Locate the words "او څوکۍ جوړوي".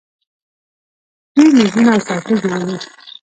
1.93-2.77